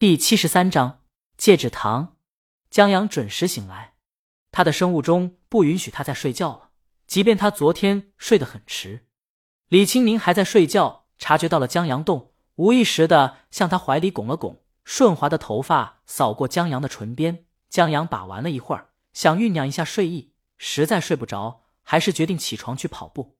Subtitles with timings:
[0.00, 1.00] 第七十三章
[1.36, 2.18] 戒指糖。
[2.70, 3.94] 江阳准时醒来，
[4.52, 6.70] 他的生物钟不允许他再睡觉了，
[7.08, 9.08] 即便他昨天睡得很迟。
[9.66, 17.46] 李清明还在睡觉，察觉到了江阳动，无意识的向他怀里拱了拱，顺滑的头发扫过江阳的唇边。
[17.68, 23.36] 江阳把玩了一会儿，想酝酿一下睡意，实在睡不着，还是决定起床去跑步。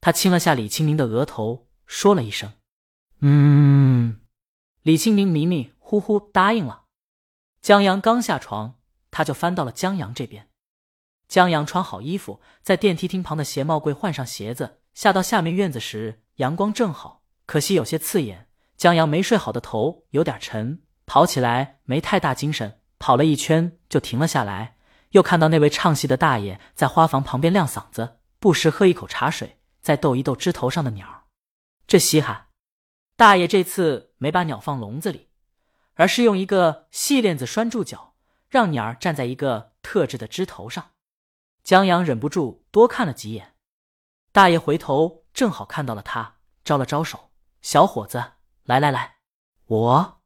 [0.00, 2.54] 他亲了下李清明的额头，说了一声
[3.22, 4.22] ：“嗯。”
[4.82, 6.86] 李清明迷迷呼呼答应了。
[7.62, 8.80] 江阳刚下床，
[9.12, 10.48] 他就翻到了江阳这边。
[11.28, 18.48] 江阳穿好衣服，在电梯厅旁的鞋帽柜换上鞋子，下到下面院子时，阳光正好，可惜有些刺眼。
[18.76, 24.76] 江阳没睡好的头有点沉，跑起来没太大精神，跑了一圈就停了下来。
[25.10, 31.26] 又看到那位唱戏的大爷在花房旁边亮嗓子，不时喝一口茶水，再逗一逗枝头上的鸟，
[31.86, 32.48] 这稀罕。
[33.16, 35.28] 大爷这次没把鸟放笼子里，
[35.94, 38.14] 而是用一个细链子拴住脚，
[38.48, 40.92] 让鸟儿站在一个特制的枝头上。
[41.62, 43.54] 江阳忍不住多看了几眼，
[44.32, 47.30] 大爷回头正好看到了他，招了招手
[47.62, 48.32] ：“小伙子，
[48.64, 49.16] 来来来，
[49.66, 50.20] 我。”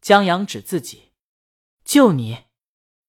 [0.00, 1.12] 江阳指自己
[1.84, 2.44] ：“就你。”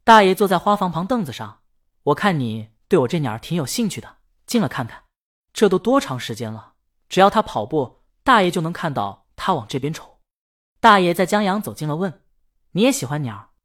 [0.03, 1.61] 大爷坐在花房旁凳子上，
[2.03, 5.03] 我看你对我这鸟儿挺有兴趣的，进来看看。
[5.53, 6.73] 这都多长时间了？
[7.07, 9.27] 只要他跑步，大爷就能看到。
[9.37, 10.14] 他往这边瞅，
[10.85, 12.21] 大爷在江阳走近了，问
[12.73, 13.55] ：“你也喜欢鸟？”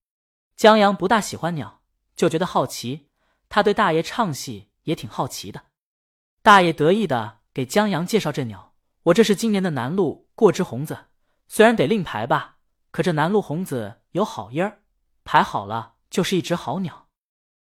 [0.56, 1.82] 江阳不大喜欢鸟，
[2.16, 3.10] 就觉得好奇。
[3.50, 5.66] 他对大爷唱戏也挺好奇的。
[6.40, 8.72] 大爷得意的给江阳介绍这鸟
[9.04, 11.08] ：“我这是今年的南路过枝红子，
[11.46, 12.56] 虽然得另排吧，
[12.90, 14.80] 可这南路红子有好音儿，
[15.22, 17.08] 排好了就是一只好鸟。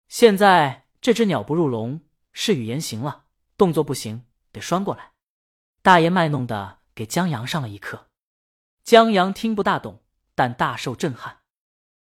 [0.08, 2.02] 现在这只鸟不入笼，
[2.34, 5.12] 是语言行了，动作不行，得拴过来。”
[5.84, 6.80] 大爷卖弄的。
[6.96, 8.08] 给江阳上了一课，
[8.86, 10.04] 江阳听不大懂，
[10.36, 11.40] 但大受震撼。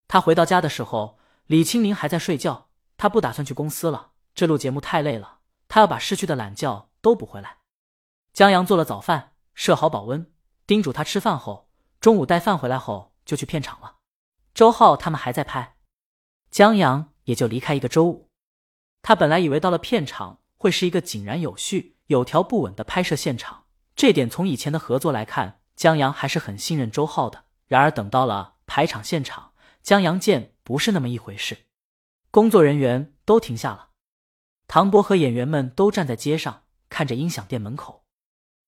[0.08, 2.68] 他回到家的时候，李清明还在睡觉。
[2.98, 7.60] 他不打算去公司了，这录节目太累了，他要把失去的懒觉都补回来。
[8.34, 10.30] 江阳做了早饭，设好保温，
[10.66, 13.96] 叮嘱他吃饭后，中午带饭回来后就去片场了。
[14.52, 15.76] 周浩他们还在拍，
[16.50, 18.28] 江阳也就离开一个周五。
[19.00, 23.64] 他本来以为到了片场会是一个井然有序、有条不紊的拍摄现场。
[23.94, 27.44] 这点从以前的合作来看，江阳还是很信任周浩的。
[27.66, 31.66] 然而等到了排场现场，江阳见不是那么一回事。
[32.30, 33.90] 工作人员都停下了，
[34.68, 38.04] 唐博和演员们都站在街上看着音响店门口。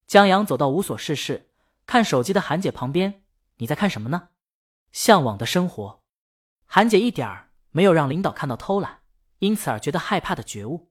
[0.06, 1.50] 江阳走到无所事事
[1.86, 3.22] 看手机的韩姐旁边
[3.58, 4.30] ：“你在看什么呢？”
[4.90, 6.02] 向往的生活。
[6.64, 9.00] 韩姐一点儿没有让领导看到偷懒，
[9.38, 10.90] 因此而觉得害怕的觉悟。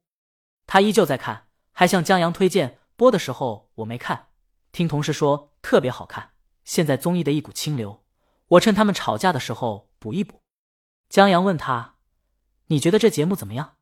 [0.65, 4.27] 她依旧在看，还向江阳推荐播的时候我没看。
[4.71, 6.31] 听同事说特别好看，
[6.63, 8.03] 现在综艺的一股清流，
[8.47, 10.41] 我趁他们吵架的时候补一补。
[11.09, 11.95] 江阳问他
[12.67, 13.77] ：“你觉得这节目怎么样？”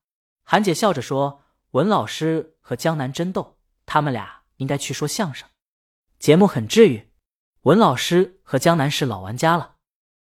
[0.46, 5.50] 韩姐笑着说：“文老师和江南真逗，他们俩应该去说相声。
[6.20, 7.12] 节目很治愈。
[7.64, 9.78] 文老师和江南是老玩家了，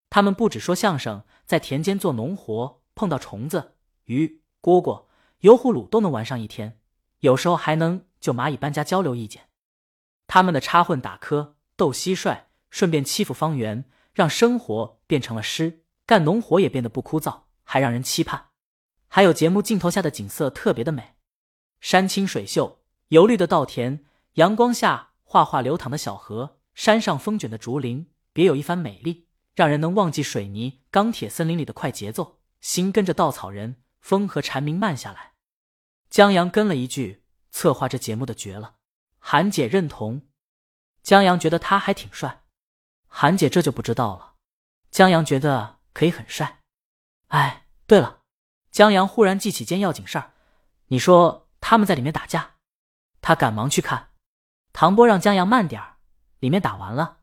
[0.09, 5.07] 他们不止说相声，在田间做农活，碰到虫子、鱼、蝈蝈、
[5.39, 6.79] 油葫芦都能玩上一天，
[7.19, 9.49] 有时候还能就蚂蚁搬家交流意见。”
[10.33, 13.83] 他们的插混打磕、斗蟋蟀，顺便欺负方圆，
[14.13, 18.45] 让生活变成了诗，干农活也变得不枯燥，还让人期盼。
[19.09, 21.15] 还有节目镜头下的景色特别的美，
[21.81, 24.05] 山清水秀，油绿的稻田，
[24.35, 35.33] 阳光下画画流淌的小河，山上风卷的竹林，别有一番美丽，让人能忘记水泥钢铁森林里的快节奏，心跟着稻草人、风和蝉鸣慢下来。
[36.09, 38.75] 江阳跟了一句：“策划这节目的绝了。”
[39.23, 40.23] 韩姐认同，
[41.03, 42.41] 江阳觉得他还挺帅，
[43.07, 44.33] 韩姐这就不知道了。
[44.89, 46.59] 江阳觉得可以很帅。
[47.27, 48.21] 哎，对了，
[48.71, 50.31] 江阳忽然记起件要紧事儿，
[50.87, 52.55] 你说他们在里面打架，
[53.21, 54.09] 他赶忙去看。
[54.73, 55.97] 唐波让江阳慢点儿，
[56.39, 57.19] 里面打完了。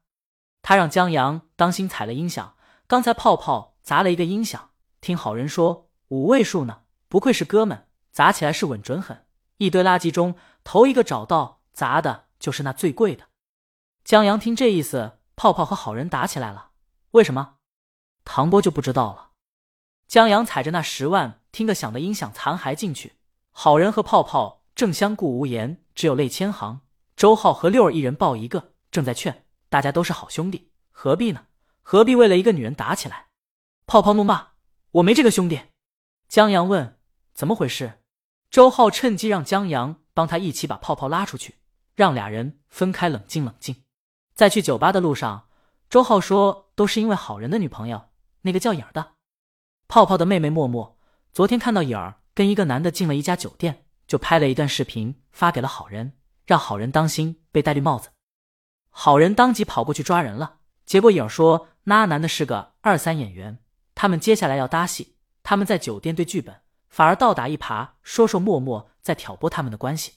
[0.63, 4.71] 他让江阳当心踩了音响，刚才泡泡砸了一个音响，
[5.01, 9.27] 听好人说五位数呢，不愧是哥们，砸起来是稳准狠。
[9.57, 11.58] 一堆垃圾中头一个找到。
[11.79, 13.29] 砸的就是那最贵的。
[14.03, 16.71] 江阳听这意思，泡泡和好人打起来了。
[17.13, 17.59] 为什么？
[18.25, 19.31] 唐波就不知道了。
[20.09, 23.15] 江阳踩着那十万听个响的音响残骸进去，
[23.53, 26.81] 好人和泡泡正相顾无言，只有泪千行。
[27.15, 31.47] 周浩和六儿一人抱一个，正在劝大家都是好兄弟，何必呢？
[31.83, 33.29] 何必为了一个女人打起来？
[33.87, 34.49] 泡泡怒骂
[34.99, 35.61] ：“我没这个兄弟。”
[36.29, 36.99] 江阳问
[37.35, 38.01] ：“怎么回事？”
[38.51, 41.58] 周浩趁机让江阳帮他一起把泡泡拉出去。
[41.99, 43.75] 让俩人分开冷静冷静。
[44.33, 45.49] 在去酒吧的路上，
[45.91, 48.11] 周浩说：“都是因为好人的女朋友，
[48.43, 49.15] 那个叫影儿的。
[49.89, 50.97] 泡泡的妹妹默默，
[51.33, 56.13] 昨天看到影儿跟一个男的进了一家酒店，就拍了一段视频发给了好人，
[56.47, 58.11] 让好人当心被戴绿帽子。
[58.91, 60.59] 好人当即跑过去抓人了。
[60.87, 63.59] 结果影儿说那男的是个二三演员，
[63.97, 70.13] 他们接下来要搭戏，他们在酒店对剧本，反而倒打一耙，说说默默在挑拨他们的关系。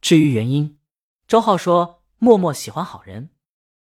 [0.00, 0.78] 至于原因，
[1.30, 3.30] 周浩说默默喜欢好人。”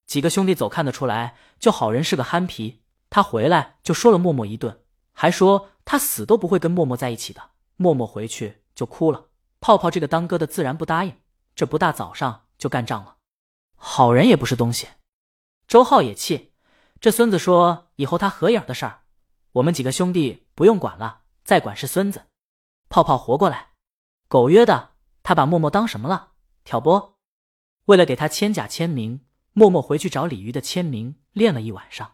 [0.06, 2.84] 几个兄弟走看得出来，就好人是个憨皮。
[3.10, 4.84] 他回来就说了默默一顿，
[5.14, 7.52] 还说他死都不会跟默默在一起的。
[7.78, 9.30] 默默回去就哭了。
[9.62, 11.22] 泡泡这个当哥的自然不答应，
[11.56, 13.16] 这不大早上就干仗了。
[13.78, 14.90] 好人也不是东西。
[15.70, 16.52] 周浩也气，
[17.00, 19.04] 这孙子说以后他合影的事儿，
[19.54, 22.24] 我们几个兄弟不用管了，再管是孙子。
[22.90, 23.70] 泡泡活过来，
[24.28, 24.90] 狗约的，
[25.24, 26.34] 他把默默当什么了？
[26.66, 27.18] 挑拨？
[27.86, 29.26] 为了给他签假签名。
[29.54, 32.14] 默默回去找鲤鱼的签名，练了一晚上。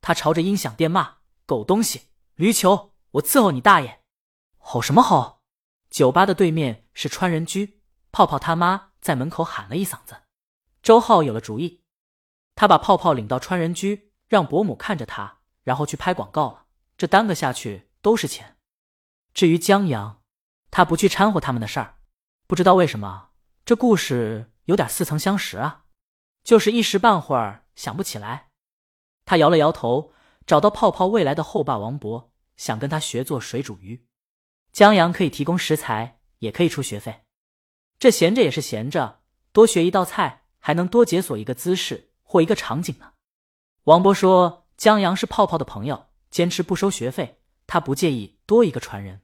[0.00, 2.02] 他朝着音响店骂：“狗东西，
[2.36, 4.02] 驴球，我伺候你大爷！”
[4.58, 5.42] 吼什么吼？
[5.90, 7.80] 酒吧的对面是川人居，
[8.12, 10.18] 泡泡他妈在门口喊了一嗓子。
[10.80, 11.82] 周浩有了主意，
[12.54, 16.66] 他把泡泡领到川人居，让伯母看着他，然后去拍广告了。
[16.96, 18.56] 这耽搁下去都是钱。
[19.34, 20.22] 至于江阳，
[20.70, 21.96] 他不去掺和他们的事儿。
[22.46, 23.30] 不知道为什么，
[23.64, 25.86] 这故事有点似曾相识啊。
[26.44, 28.50] 就是一时半会儿想不起来，
[29.24, 30.12] 他摇了摇头，
[30.46, 34.06] 找到泡泡未来的后爸王博，想跟他学做水煮鱼。
[34.72, 37.24] 江阳可以提供食材，也可以出学费。
[37.98, 39.22] 这闲着也是闲着，
[39.52, 43.12] 多学一道菜，还能多解锁一个姿势或一个场景呢。
[43.84, 49.22] 王博说：“江阳是泡泡的朋友，坚持不收学费，他不介意多一个传人。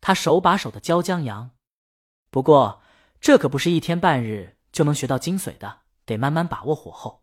[0.00, 1.50] 他手把手的教江阳，
[2.30, 2.82] 不过
[3.20, 7.22] 这可不是一天半日就能学到精髓的。”得慢慢把握火候。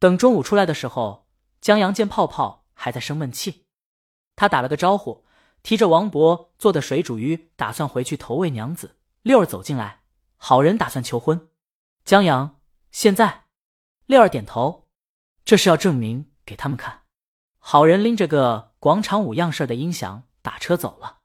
[0.00, 1.28] 等中午出来的时候，
[1.60, 3.66] 江阳见泡泡还在生闷气，
[4.34, 5.24] 他打了个招呼，
[5.62, 8.96] 提着王博做的水煮鱼，打算回去投喂娘子。
[9.22, 10.00] 六儿走进来，
[10.36, 11.50] 好人打算求婚。
[12.04, 13.44] 江阳，现在？
[14.06, 14.88] 六儿点头，
[15.44, 17.02] 这是要证明给他们看。
[17.60, 21.18] 好人拎着个广场舞样式的音响打车走了，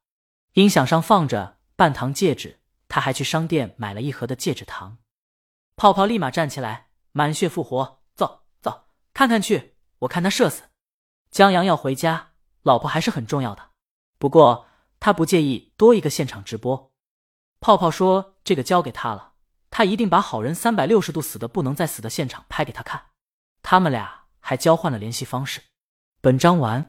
[0.53, 4.99] 音响上放着半糖戒指，他还去商店买了一盒的戒指糖。
[5.77, 10.63] 泡泡立马站起来，满血复活，走走，看看去，我看他射死。
[11.31, 12.31] 江阳要回家，
[12.63, 13.71] 老婆还是很重要的，
[14.17, 14.67] 不过
[14.99, 16.91] 他不介意多一个现场直播。
[17.59, 19.33] 泡泡说：“这个交给他了，
[19.69, 23.07] 他一定把好人三百六十度死的不能再死的现场拍给他看。”
[23.61, 25.61] 他们俩还交换了联系方式。
[26.21, 26.83] 本章完。